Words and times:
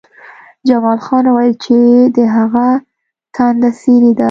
جمال 0.67 0.99
خان 1.05 1.23
وویل 1.27 1.53
چې 1.65 1.77
د 2.15 2.17
هغه 2.35 2.65
ټنډه 3.35 3.69
څیرې 3.79 4.11
ده 4.17 4.19